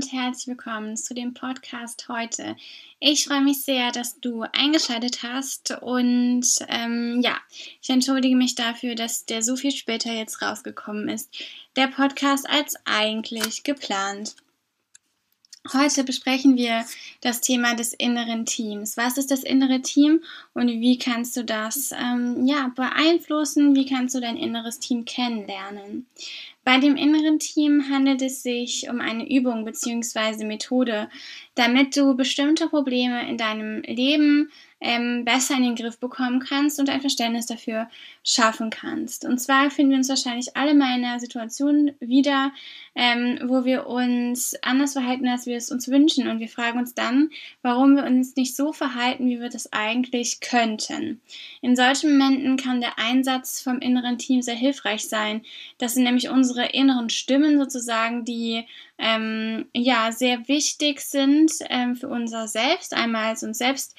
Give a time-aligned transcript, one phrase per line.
[0.00, 2.56] Und herzlich willkommen zu dem Podcast heute.
[3.00, 7.36] Ich freue mich sehr, dass du eingeschaltet hast und ähm, ja,
[7.82, 11.30] ich entschuldige mich dafür, dass der so viel später jetzt rausgekommen ist.
[11.76, 14.36] Der Podcast als eigentlich geplant.
[15.74, 16.86] Heute besprechen wir
[17.20, 18.96] das Thema des inneren Teams.
[18.96, 20.22] Was ist das innere Team
[20.54, 23.74] und wie kannst du das ähm, ja, beeinflussen?
[23.74, 26.06] Wie kannst du dein inneres Team kennenlernen?
[26.62, 30.44] Bei dem inneren Team handelt es sich um eine Übung bzw.
[30.44, 31.08] Methode,
[31.54, 36.88] damit du bestimmte Probleme in deinem Leben ähm, besser in den Griff bekommen kannst und
[36.88, 37.88] ein Verständnis dafür
[38.24, 39.24] schaffen kannst.
[39.24, 42.52] Und zwar finden wir uns wahrscheinlich alle mal in einer Situation wieder,
[42.94, 46.28] ähm, wo wir uns anders verhalten, als wir es uns wünschen.
[46.28, 47.30] Und wir fragen uns dann,
[47.62, 51.20] warum wir uns nicht so verhalten, wie wir das eigentlich könnten.
[51.60, 55.42] In solchen Momenten kann der Einsatz vom inneren Team sehr hilfreich sein.
[55.78, 58.64] Das sind nämlich unsere inneren Stimmen sozusagen, die
[58.98, 63.96] ähm, ja sehr wichtig sind ähm, für unser Selbst, einmal als uns selbst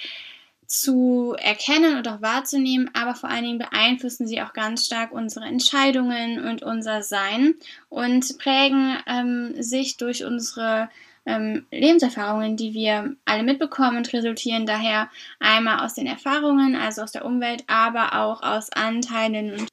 [0.71, 5.45] zu erkennen und auch wahrzunehmen, aber vor allen Dingen beeinflussen sie auch ganz stark unsere
[5.45, 7.55] Entscheidungen und unser Sein
[7.89, 10.89] und prägen ähm, sich durch unsere
[11.25, 17.11] ähm, Lebenserfahrungen, die wir alle mitbekommen und resultieren daher einmal aus den Erfahrungen, also aus
[17.11, 19.67] der Umwelt, aber auch aus Anteilen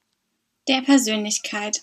[0.67, 1.83] der Persönlichkeit.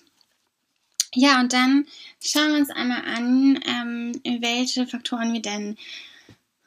[1.14, 1.88] Ja, und dann
[2.22, 5.78] schauen wir uns einmal an, ähm, welche Faktoren wir denn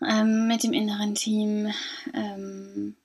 [0.07, 1.73] ähm, mit dem inneren Team
[2.15, 2.97] ähm,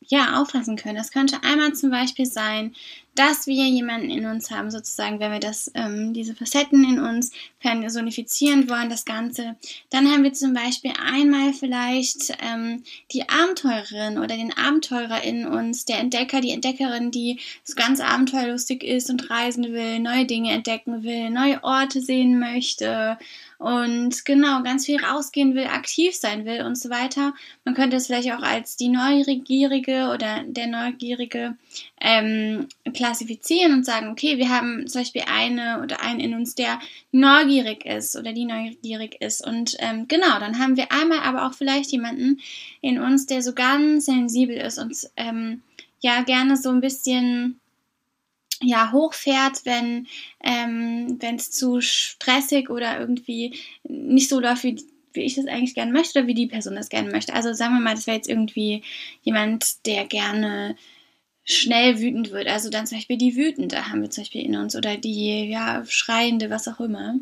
[0.00, 0.96] ja, auflassen können.
[0.96, 2.74] Das könnte einmal zum Beispiel sein,
[3.14, 7.32] dass wir jemanden in uns haben, sozusagen, wenn wir das, ähm, diese Facetten in uns
[7.60, 9.56] personifizieren wollen, das Ganze.
[9.90, 12.82] Dann haben wir zum Beispiel einmal vielleicht ähm,
[13.12, 18.82] die Abenteurerin oder den Abenteurer in uns, der Entdecker, die Entdeckerin, die so ganz abenteuerlustig
[18.82, 23.18] ist und reisen will, neue Dinge entdecken will, neue Orte sehen möchte
[23.58, 27.32] und genau ganz viel rausgehen will, aktiv sein will und so weiter.
[27.64, 31.56] Man könnte es vielleicht auch als die Neugierige oder der Neugierige
[32.00, 36.80] ähm, klassifizieren und sagen, okay, wir haben zum Beispiel eine oder einen in uns, der
[37.12, 39.46] neugierig ist oder die neugierig ist.
[39.46, 42.40] Und ähm, genau, dann haben wir einmal aber auch vielleicht jemanden
[42.80, 45.62] in uns, der so ganz sensibel ist und ähm,
[46.00, 47.60] ja gerne so ein bisschen
[48.60, 50.06] ja hochfährt, wenn
[50.42, 54.76] ähm, es zu stressig oder irgendwie nicht so läuft, wie
[55.14, 57.34] wie ich das eigentlich gerne möchte oder wie die Person das gerne möchte.
[57.34, 58.82] Also sagen wir mal, das wäre jetzt irgendwie
[59.22, 60.76] jemand, der gerne
[61.44, 62.48] schnell wütend wird.
[62.48, 65.84] Also dann zum Beispiel die Wütende haben wir zum Beispiel in uns oder die ja
[65.86, 67.16] Schreiende, was auch immer.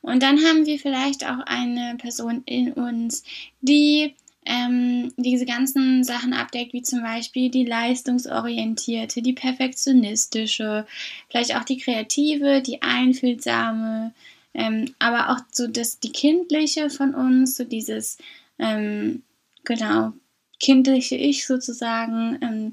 [0.00, 3.22] Und dann haben wir vielleicht auch eine Person in uns,
[3.60, 4.14] die
[4.46, 10.86] ähm, diese ganzen Sachen abdeckt, wie zum Beispiel die leistungsorientierte, die perfektionistische,
[11.28, 14.14] vielleicht auch die kreative, die einfühlsame,
[14.54, 18.18] ähm, aber auch so das die kindliche von uns, so dieses
[18.58, 19.22] ähm,
[19.64, 20.12] genau
[20.60, 22.72] kindliche Ich sozusagen, ähm,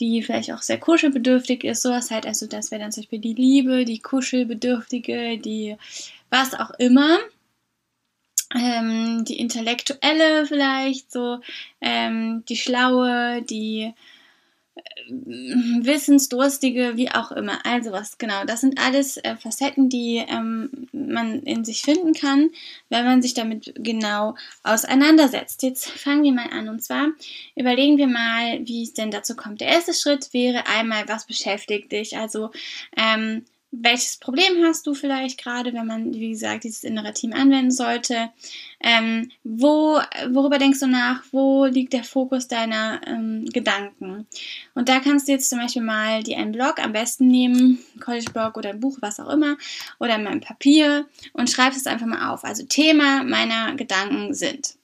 [0.00, 1.82] die vielleicht auch sehr kuschelbedürftig ist.
[1.82, 5.76] Sowas halt, also das wäre dann zum Beispiel die Liebe, die Kuschelbedürftige, die
[6.30, 7.18] was auch immer.
[8.54, 11.40] Ähm, die Intellektuelle vielleicht, so
[11.80, 13.92] ähm, die Schlaue, die
[15.08, 17.64] Wissensdurstige, wie auch immer.
[17.64, 18.44] Also was, genau.
[18.44, 22.50] Das sind alles äh, Facetten, die ähm, man in sich finden kann,
[22.88, 25.62] wenn man sich damit genau auseinandersetzt.
[25.62, 26.68] Jetzt fangen wir mal an.
[26.68, 27.08] Und zwar
[27.54, 29.60] überlegen wir mal, wie es denn dazu kommt.
[29.60, 32.16] Der erste Schritt wäre einmal, was beschäftigt dich?
[32.18, 32.50] Also
[32.96, 33.44] ähm,
[33.82, 38.30] welches Problem hast du vielleicht gerade, wenn man, wie gesagt, dieses innere Team anwenden sollte?
[38.80, 40.00] Ähm, wo,
[40.30, 41.22] worüber denkst du nach?
[41.32, 44.26] Wo liegt der Fokus deiner ähm, Gedanken?
[44.74, 48.30] Und da kannst du jetzt zum Beispiel mal die einen Blog am besten nehmen, College
[48.32, 49.56] Blog oder ein Buch, was auch immer,
[49.98, 52.44] oder mein Papier und schreibst es einfach mal auf.
[52.44, 54.76] Also Thema meiner Gedanken sind.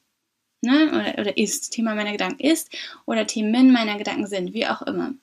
[0.60, 0.88] Ne?
[0.92, 1.70] Oder, oder ist.
[1.72, 2.70] Thema meiner Gedanken ist
[3.04, 5.14] oder Themen meiner Gedanken sind, wie auch immer.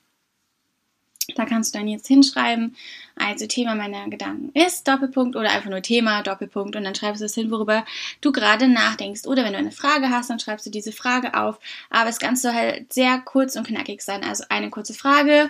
[1.36, 2.75] Da kannst du dann jetzt hinschreiben,
[3.19, 7.25] also Thema meiner Gedanken ist Doppelpunkt oder einfach nur Thema Doppelpunkt und dann schreibst du
[7.25, 7.86] es hin, worüber
[8.21, 9.27] du gerade nachdenkst.
[9.27, 11.60] Oder wenn du eine Frage hast, dann schreibst du diese Frage auf.
[11.89, 14.24] Aber es Ganze soll halt sehr kurz und knackig sein.
[14.24, 15.50] Also eine kurze Frage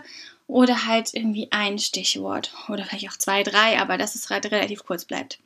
[0.49, 4.83] oder halt irgendwie ein Stichwort oder vielleicht auch zwei, drei, aber dass es halt relativ
[4.83, 5.39] kurz bleibt.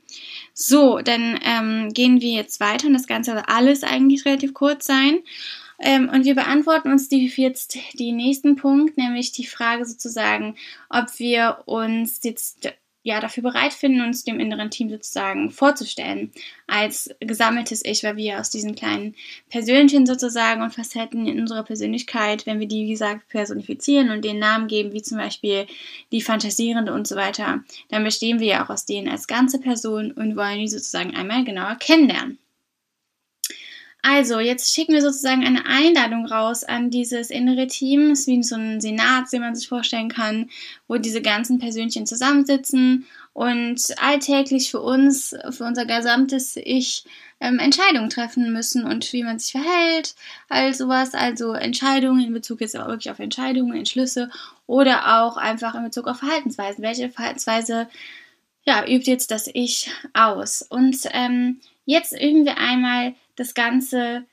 [0.54, 4.86] So, dann ähm, gehen wir jetzt weiter und das Ganze soll alles eigentlich relativ kurz
[4.86, 5.20] sein.
[5.80, 10.56] Ähm, und wir beantworten uns die, jetzt die nächsten Punkt, nämlich die Frage sozusagen,
[10.90, 12.74] ob wir uns jetzt
[13.06, 16.32] ja, dafür bereit finden, uns dem inneren Team sozusagen vorzustellen,
[16.68, 19.16] als gesammeltes Ich, weil wir aus diesen kleinen
[19.50, 24.40] Persönchen sozusagen und Facetten in unserer Persönlichkeit, wenn wir die, wie gesagt, personifizieren und den
[24.40, 25.68] Namen geben, wie zum Beispiel
[26.14, 30.14] die Fantasierende und so weiter, dann bestehen wir ja auch aus denen als ganze Person
[30.14, 32.40] und wollen die sozusagen einmal genauer kennenlernen.
[34.06, 38.12] Also, jetzt schicken wir sozusagen eine Einladung raus an dieses innere Team.
[38.12, 40.50] Es ist wie so ein Senat, den man sich vorstellen kann,
[40.90, 47.06] wo diese ganzen Persönchen zusammensitzen und alltäglich für uns, für unser gesamtes Ich,
[47.40, 50.16] ähm, Entscheidungen treffen müssen und wie man sich verhält,
[50.50, 51.14] all sowas.
[51.14, 54.30] Also Entscheidungen in Bezug jetzt wirklich auf Entscheidungen, Entschlüsse
[54.68, 56.84] oder auch einfach in Bezug auf Verhaltensweisen.
[56.84, 57.88] Welche Verhaltensweise
[58.66, 60.62] ja, übt jetzt das Ich aus?
[60.62, 64.26] Und ähm, jetzt üben wir einmal das Ganze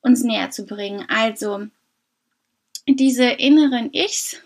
[0.00, 1.04] uns näher zu bringen.
[1.08, 1.66] Also
[2.86, 4.40] diese inneren Ichs,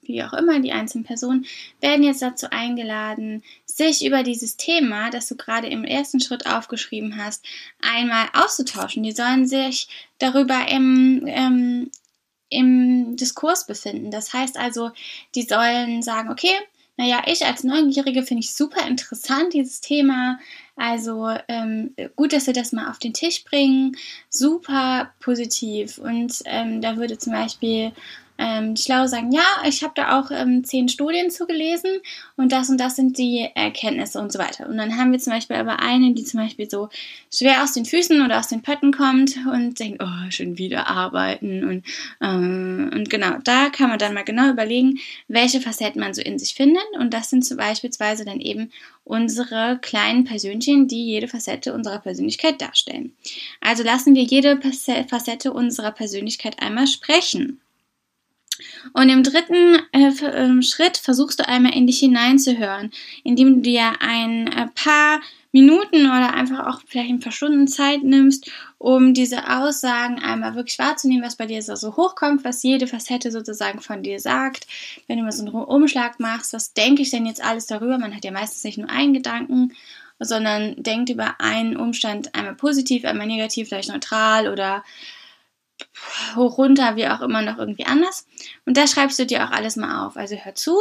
[0.00, 1.46] wie auch immer, die einzelnen Personen,
[1.80, 7.16] werden jetzt dazu eingeladen, sich über dieses Thema, das du gerade im ersten Schritt aufgeschrieben
[7.22, 7.44] hast,
[7.80, 9.02] einmal auszutauschen.
[9.02, 9.88] Die sollen sich
[10.18, 11.90] darüber im, ähm,
[12.48, 14.10] im Diskurs befinden.
[14.10, 14.90] Das heißt also,
[15.34, 16.54] die sollen sagen, okay,
[16.96, 20.38] naja, ich als Neugierige finde ich super interessant, dieses Thema.
[20.76, 23.96] Also ähm, gut, dass wir das mal auf den Tisch bringen.
[24.30, 25.98] Super positiv.
[25.98, 27.92] Und ähm, da würde zum Beispiel
[28.42, 31.90] ähm, schlau sagen, ja, ich habe da auch ähm, zehn Studien zugelesen
[32.36, 34.68] und das und das sind die Erkenntnisse und so weiter.
[34.68, 36.88] Und dann haben wir zum Beispiel aber eine, die zum Beispiel so
[37.32, 41.62] schwer aus den Füßen oder aus den Pötten kommt und denkt, oh, schon wieder arbeiten
[41.64, 41.84] und,
[42.20, 44.98] ähm, und genau, da kann man dann mal genau überlegen,
[45.28, 48.72] welche Facetten man so in sich findet und das sind zum beispielsweise dann eben
[49.04, 53.12] unsere kleinen Persönchen, die jede Facette unserer Persönlichkeit darstellen.
[53.60, 57.60] Also lassen wir jede Facette unserer Persönlichkeit einmal sprechen.
[58.92, 62.90] Und im dritten äh, ähm, Schritt versuchst du einmal in dich hineinzuhören,
[63.24, 65.20] indem du dir ein äh, paar
[65.52, 70.78] Minuten oder einfach auch vielleicht ein paar Stunden Zeit nimmst, um diese Aussagen einmal wirklich
[70.78, 74.66] wahrzunehmen, was bei dir so hochkommt, was jede Facette sozusagen von dir sagt.
[75.06, 77.98] Wenn du mal so einen Umschlag machst, was denke ich denn jetzt alles darüber?
[77.98, 79.72] Man hat ja meistens nicht nur einen Gedanken,
[80.18, 84.82] sondern denkt über einen Umstand einmal positiv, einmal negativ, vielleicht neutral oder
[86.36, 88.26] runter, wie auch immer noch irgendwie anders.
[88.64, 90.16] Und da schreibst du dir auch alles mal auf.
[90.16, 90.76] Also hör zu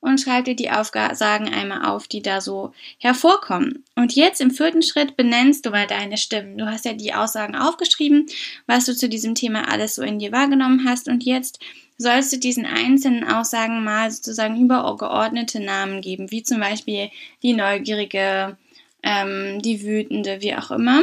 [0.00, 3.84] und schreib dir die Aufsagen einmal auf, die da so hervorkommen.
[3.94, 6.58] Und jetzt im vierten Schritt benennst du mal deine Stimmen.
[6.58, 8.26] Du hast ja die Aussagen aufgeschrieben,
[8.66, 11.08] was du zu diesem Thema alles so in dir wahrgenommen hast.
[11.08, 11.60] Und jetzt
[11.98, 17.10] sollst du diesen einzelnen Aussagen mal sozusagen übergeordnete Namen geben, wie zum Beispiel
[17.42, 18.56] die Neugierige,
[19.02, 21.02] ähm, die Wütende, wie auch immer.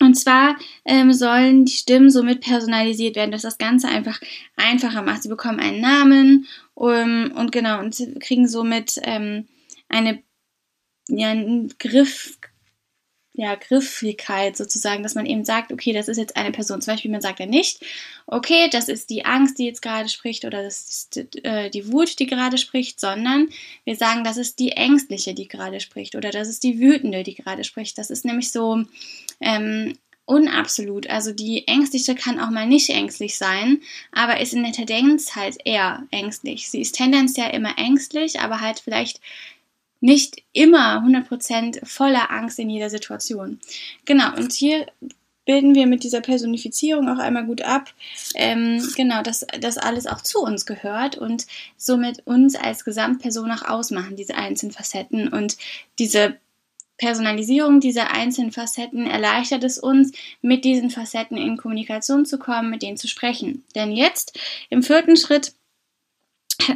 [0.00, 4.20] Und zwar ähm, sollen die Stimmen somit personalisiert werden, dass das Ganze einfach
[4.56, 5.22] einfacher macht.
[5.22, 9.46] Sie bekommen einen Namen um, und genau und kriegen somit ähm,
[9.88, 10.22] eine
[11.08, 12.38] ja, einen Griff,
[13.36, 16.80] ja, Griffigkeit sozusagen, dass man eben sagt, okay, das ist jetzt eine Person.
[16.80, 17.84] Zum Beispiel, man sagt ja nicht,
[18.28, 22.20] okay, das ist die Angst, die jetzt gerade spricht oder das ist äh, die Wut,
[22.20, 23.48] die gerade spricht, sondern
[23.84, 27.34] wir sagen, das ist die Ängstliche, die gerade spricht oder das ist die Wütende, die
[27.34, 27.98] gerade spricht.
[27.98, 28.84] Das ist nämlich so
[29.40, 31.08] ähm, unabsolut.
[31.08, 35.58] Also die Ängstliche kann auch mal nicht ängstlich sein, aber ist in der Tendenz halt
[35.64, 36.70] eher ängstlich.
[36.70, 39.20] Sie ist tendenziell immer ängstlich, aber halt vielleicht
[40.04, 43.58] nicht immer 100% voller Angst in jeder Situation.
[44.04, 44.86] Genau, und hier
[45.46, 47.88] bilden wir mit dieser Personifizierung auch einmal gut ab,
[48.34, 51.46] ähm, genau, dass das alles auch zu uns gehört und
[51.78, 55.56] somit uns als Gesamtperson auch ausmachen, diese einzelnen Facetten und
[55.98, 56.36] diese
[56.98, 62.82] Personalisierung dieser einzelnen Facetten erleichtert es uns, mit diesen Facetten in Kommunikation zu kommen, mit
[62.82, 63.64] denen zu sprechen.
[63.74, 65.54] Denn jetzt im vierten Schritt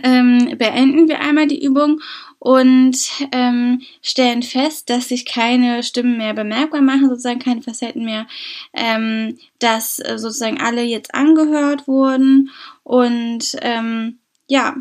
[0.03, 2.01] ähm, beenden wir einmal die Übung
[2.39, 2.97] und
[3.33, 8.27] ähm, stellen fest, dass sich keine Stimmen mehr bemerkbar machen, sozusagen keine Facetten mehr,
[8.75, 12.51] ähm, dass äh, sozusagen alle jetzt angehört wurden
[12.85, 14.77] und ähm, ja,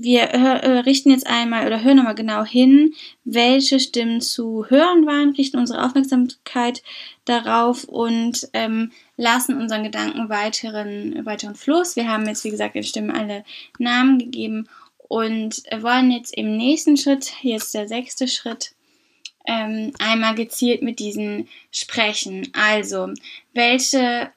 [0.00, 5.30] wir äh, richten jetzt einmal oder hören nochmal genau hin, welche Stimmen zu hören waren,
[5.30, 6.82] richten unsere Aufmerksamkeit
[7.24, 11.96] darauf und ähm, lassen unseren Gedanken weiteren, weiteren Fluss.
[11.96, 13.44] Wir haben jetzt, wie gesagt, den Stimmen alle
[13.78, 14.68] Namen gegeben
[15.08, 18.74] und wollen jetzt im nächsten Schritt, jetzt der sechste Schritt,
[19.46, 22.48] ähm, einmal gezielt mit diesen sprechen.
[22.52, 23.08] Also,
[23.52, 24.30] welche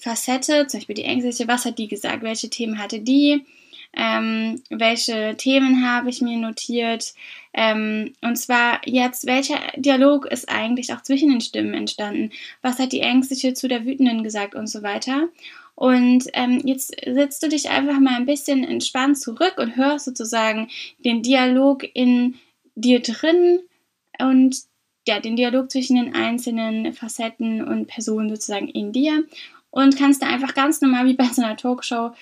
[0.00, 3.46] Facette, zum Beispiel die ängstliche, was hat die gesagt, welche Themen hatte die?
[3.96, 7.14] Ähm, welche Themen habe ich mir notiert.
[7.52, 12.30] Ähm, und zwar jetzt, welcher Dialog ist eigentlich auch zwischen den Stimmen entstanden?
[12.62, 15.28] Was hat die Ängstliche zu der Wütenden gesagt und so weiter?
[15.76, 20.68] Und ähm, jetzt setzt du dich einfach mal ein bisschen entspannt zurück und hörst sozusagen
[20.98, 22.36] den Dialog in
[22.76, 23.60] dir drin
[24.18, 24.62] und
[25.06, 29.24] ja, den Dialog zwischen den einzelnen Facetten und Personen sozusagen in dir
[29.70, 32.12] und kannst da einfach ganz normal wie bei so einer Talkshow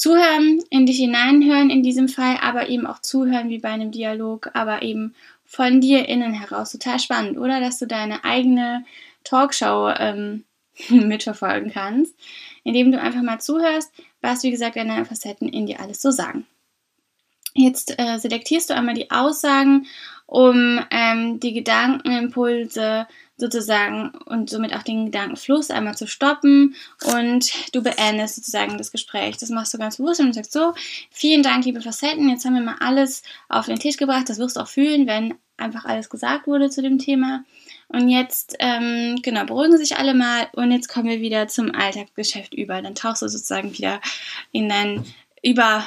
[0.00, 4.50] zuhören, in dich hineinhören in diesem Fall, aber eben auch zuhören wie bei einem Dialog,
[4.54, 5.14] aber eben
[5.44, 6.72] von dir innen heraus.
[6.72, 7.60] Total spannend, oder?
[7.60, 8.84] Dass du deine eigene
[9.24, 10.44] Talkshow ähm,
[10.88, 12.14] mitverfolgen kannst,
[12.64, 13.92] indem du einfach mal zuhörst,
[14.22, 16.46] was, wie gesagt, deine Facetten in dir alles so sagen.
[17.54, 19.86] Jetzt äh, selektierst du einmal die Aussagen,
[20.26, 26.76] um ähm, die Gedankenimpulse sozusagen und somit auch den Gedankenfluss einmal zu stoppen
[27.16, 29.38] und du beendest sozusagen das Gespräch.
[29.38, 30.74] Das machst du ganz bewusst und sagst so,
[31.10, 34.28] vielen Dank, liebe Facetten, jetzt haben wir mal alles auf den Tisch gebracht.
[34.28, 37.44] Das wirst du auch fühlen, wenn einfach alles gesagt wurde zu dem Thema.
[37.88, 42.54] Und jetzt, ähm, genau, beruhigen sich alle mal und jetzt kommen wir wieder zum Alltagsgeschäft
[42.54, 42.80] über.
[42.82, 44.00] Dann tauchst du sozusagen wieder
[44.52, 45.04] in dein
[45.42, 45.86] über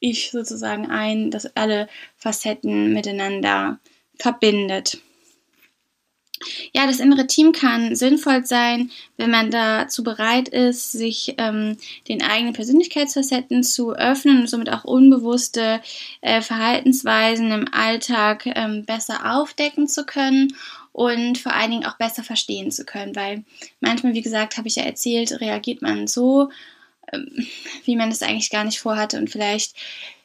[0.00, 3.78] ich sozusagen ein, das alle Facetten miteinander
[4.18, 4.98] verbindet.
[6.72, 11.76] Ja, das innere Team kann sinnvoll sein, wenn man dazu bereit ist, sich ähm,
[12.06, 15.80] den eigenen Persönlichkeitsfacetten zu öffnen und somit auch unbewusste
[16.20, 20.54] äh, Verhaltensweisen im Alltag ähm, besser aufdecken zu können
[20.92, 23.44] und vor allen Dingen auch besser verstehen zu können, weil
[23.80, 26.50] manchmal, wie gesagt, habe ich ja erzählt, reagiert man so,
[27.84, 29.74] wie man das eigentlich gar nicht vorhatte und vielleicht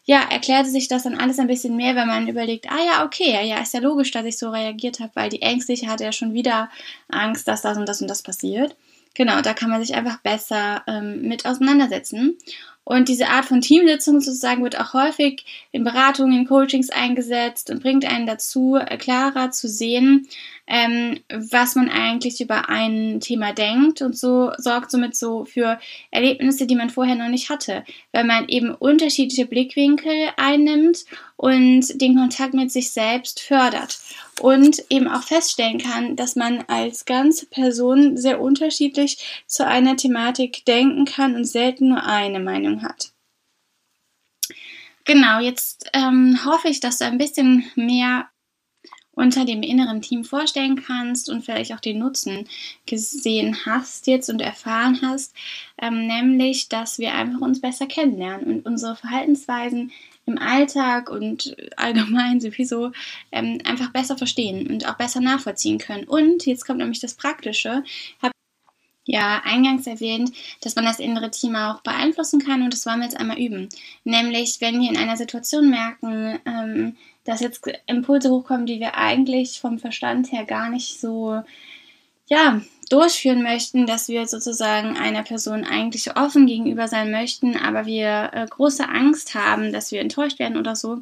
[0.05, 3.47] ja, erklärte sich das dann alles ein bisschen mehr, wenn man überlegt, ah ja, okay,
[3.47, 6.33] ja, ist ja logisch, dass ich so reagiert habe, weil die Ängstliche hatte ja schon
[6.33, 6.69] wieder
[7.07, 8.75] Angst, dass das und das und das passiert.
[9.13, 12.37] Genau, da kann man sich einfach besser ähm, mit auseinandersetzen.
[12.83, 17.81] Und diese Art von Teamsitzung sozusagen wird auch häufig in Beratungen, in Coachings eingesetzt und
[17.81, 20.27] bringt einen dazu, äh, klarer zu sehen,
[20.65, 25.79] ähm, was man eigentlich über ein Thema denkt und so sorgt somit so für
[26.09, 31.05] Erlebnisse, die man vorher noch nicht hatte, weil man eben unterschiedliche Blickwinkel einnimmt
[31.35, 33.99] und den Kontakt mit sich selbst fördert
[34.39, 40.63] und eben auch feststellen kann, dass man als ganze Person sehr unterschiedlich zu einer Thematik
[40.65, 43.11] denken kann und selten nur eine Meinung hat.
[45.05, 48.29] Genau, jetzt ähm, hoffe ich, dass du ein bisschen mehr
[49.15, 52.47] unter dem inneren Team vorstellen kannst und vielleicht auch den Nutzen
[52.85, 55.33] gesehen hast jetzt und erfahren hast,
[55.81, 59.91] ähm, nämlich, dass wir einfach uns besser kennenlernen und unsere Verhaltensweisen
[60.25, 62.91] im Alltag und allgemein sowieso
[63.31, 66.05] ähm, einfach besser verstehen und auch besser nachvollziehen können.
[66.05, 67.83] Und jetzt kommt nämlich das Praktische.
[68.21, 68.32] Habe
[69.05, 70.31] ja eingangs erwähnt,
[70.61, 73.69] dass man das innere Team auch beeinflussen kann und das wollen wir jetzt einmal üben.
[74.03, 79.59] Nämlich, wenn wir in einer Situation merken, ähm, dass jetzt Impulse hochkommen, die wir eigentlich
[79.59, 81.41] vom Verstand her gar nicht so,
[82.27, 88.29] ja, durchführen möchten, dass wir sozusagen einer Person eigentlich offen gegenüber sein möchten, aber wir
[88.33, 91.01] äh, große Angst haben, dass wir enttäuscht werden oder so,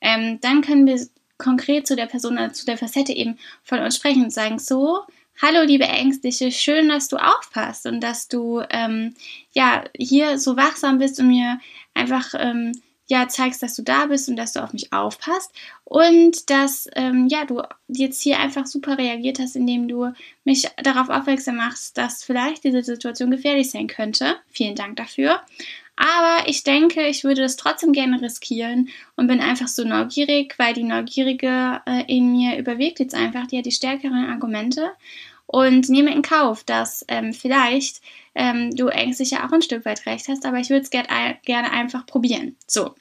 [0.00, 0.98] ähm, dann können wir
[1.36, 5.02] konkret zu der Person zu der Facette eben von uns sprechen und sagen, so,
[5.40, 9.14] hallo liebe Ängstliche, schön, dass du aufpasst und dass du ähm,
[9.52, 11.60] ja hier so wachsam bist und mir
[11.94, 12.72] einfach ähm,
[13.06, 15.52] ja, zeigst, dass du da bist und dass du auf mich aufpasst
[15.84, 20.12] und dass ähm, ja, du jetzt hier einfach super reagiert hast, indem du
[20.44, 24.36] mich darauf aufmerksam machst, dass vielleicht diese Situation gefährlich sein könnte.
[24.48, 25.40] Vielen Dank dafür.
[25.98, 30.72] Aber ich denke, ich würde das trotzdem gerne riskieren und bin einfach so neugierig, weil
[30.72, 34.92] die Neugierige äh, in mir überwiegt jetzt einfach, die hat die stärkeren Argumente
[35.46, 38.00] und nehme in Kauf, dass ähm, vielleicht
[38.36, 41.04] ähm, du ängstlich ja auch ein Stück weit recht hast, aber ich würde es ger
[41.44, 42.54] gerne einfach probieren.
[42.68, 42.94] So.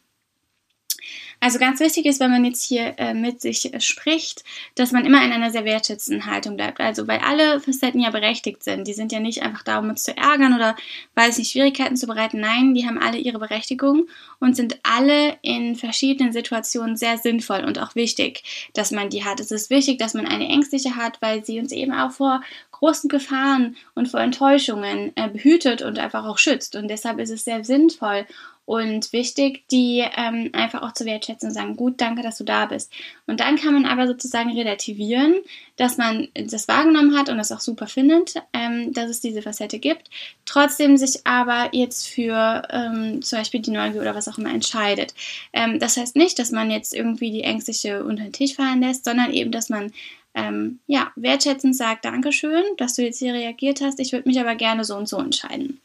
[1.39, 5.05] Also ganz wichtig ist, wenn man jetzt hier äh, mit sich äh, spricht, dass man
[5.05, 6.79] immer in einer sehr wertschätzenden Haltung bleibt.
[6.79, 8.87] Also weil alle Facetten ja berechtigt sind.
[8.87, 10.75] Die sind ja nicht einfach da, um uns zu ärgern oder
[11.13, 12.39] weil es nicht Schwierigkeiten zu bereiten.
[12.39, 14.07] Nein, die haben alle ihre Berechtigung
[14.39, 19.39] und sind alle in verschiedenen Situationen sehr sinnvoll und auch wichtig, dass man die hat.
[19.39, 22.41] Es ist wichtig, dass man eine ängstliche hat, weil sie uns eben auch vor
[22.71, 26.75] großen Gefahren und vor Enttäuschungen äh, behütet und einfach auch schützt.
[26.75, 28.25] Und deshalb ist es sehr sinnvoll
[28.67, 32.65] und wichtig, die ähm, einfach auch zu wertschätzen und sagen, gut, danke, dass du da
[32.65, 32.91] bist.
[33.25, 35.35] Und dann kann man aber sozusagen relativieren,
[35.77, 39.79] dass man das wahrgenommen hat und das auch super findet, ähm, dass es diese Facette
[39.79, 40.09] gibt,
[40.43, 45.13] trotzdem sich aber jetzt für ähm, zum Beispiel die Neugier oder was auch immer entscheidet.
[45.53, 49.05] Ähm, das heißt nicht, dass man jetzt irgendwie die Ängstliche unter den Tisch fallen lässt,
[49.05, 49.93] sondern eben, dass man
[50.35, 54.01] ähm, ja, wertschätzend sagt, Dankeschön, dass du jetzt hier reagiert hast.
[54.01, 55.79] Ich würde mich aber gerne so und so entscheiden.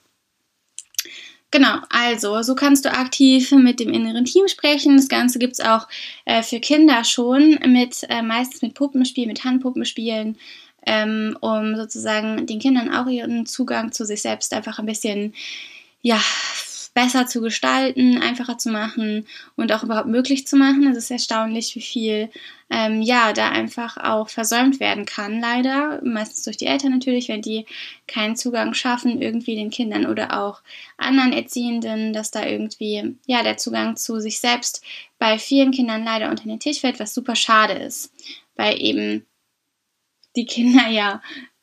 [1.53, 4.97] Genau, also so kannst du aktiv mit dem inneren Team sprechen.
[4.97, 5.87] Das Ganze gibt es auch
[6.25, 10.39] äh, für Kinder schon, mit äh, meistens mit Puppenspielen, mit Handpuppenspielen.
[10.87, 15.35] ähm, um sozusagen den Kindern auch ihren Zugang zu sich selbst einfach ein bisschen,
[16.03, 16.21] ja,
[16.95, 20.87] besser zu gestalten, einfacher zu machen und auch überhaupt möglich zu machen.
[20.87, 22.31] Es ist erstaunlich, wie viel
[22.71, 26.01] ähm, ja da einfach auch versäumt werden kann, leider.
[26.05, 27.67] Meistens durch die Eltern natürlich, wenn die
[28.07, 30.61] keinen Zugang schaffen, irgendwie den Kindern oder auch
[30.99, 34.85] anderen Erziehenden, dass da irgendwie ja der Zugang zu sich selbst
[35.19, 38.13] bei vielen Kindern leider unter den Tisch fällt, was super schade ist,
[38.57, 39.25] weil eben
[40.37, 41.23] die Kinder ja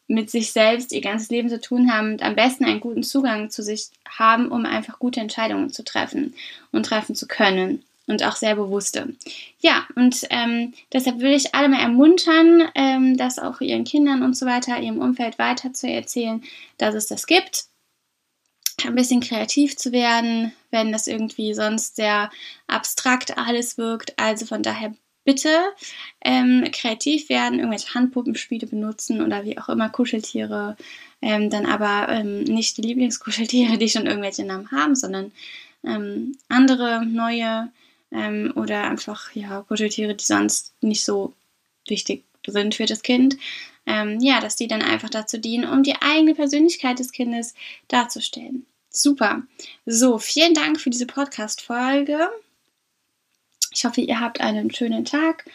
[0.09, 3.51] mit sich selbst ihr ganzes Leben zu tun haben und am besten einen guten Zugang
[3.51, 6.33] zu sich haben, um einfach gute Entscheidungen zu treffen
[6.71, 9.13] und treffen zu können und auch sehr bewusste.
[9.59, 14.35] Ja, und ähm, deshalb will ich alle mal ermuntern, ähm, das auch ihren Kindern und
[14.35, 16.43] so weiter, ihrem Umfeld weiter zu erzählen,
[16.79, 17.65] dass es das gibt.
[18.83, 22.31] Ein bisschen kreativ zu werden, wenn das irgendwie sonst sehr
[22.65, 24.17] abstrakt alles wirkt.
[24.17, 24.95] Also von daher
[25.29, 25.59] bitte
[26.25, 30.75] ähm, kreativ werden, irgendwelche Handpuppenspiele benutzen oder wie auch immer Kuscheltiere,
[31.21, 35.31] ähm, dann aber ähm, nicht die Lieblingskuscheltiere, die schon irgendwelche Namen haben, sondern
[35.83, 37.69] ähm, andere neue
[38.11, 41.33] ähm, oder einfach ja Kuscheltiere, die sonst nicht so
[41.87, 43.37] wichtig sind für das Kind.
[43.85, 47.53] Ähm, ja, dass die dann einfach dazu dienen, um die eigene Persönlichkeit des Kindes
[47.87, 48.65] darzustellen.
[48.89, 49.43] Super.
[49.85, 52.29] So, vielen Dank für diese Podcast-Folge.
[53.73, 55.45] Ich hoffe, ihr habt einen schönen Tag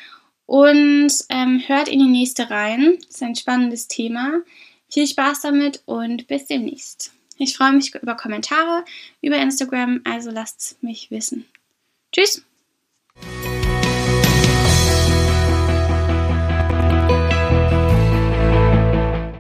[0.46, 2.98] und ähm, hört in die nächste rein.
[3.06, 4.42] Das ist ein spannendes Thema.
[4.88, 7.12] Viel Spaß damit und bis demnächst.
[7.36, 8.84] Ich freue mich über Kommentare
[9.20, 11.46] über Instagram, also lasst mich wissen.
[12.12, 12.44] Tschüss!